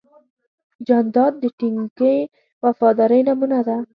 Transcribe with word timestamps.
جانداد 0.87 1.33
د 1.39 1.45
ټینګې 1.57 2.15
وفادارۍ 2.63 3.21
نمونه 3.27 3.59
ده. 3.67 3.77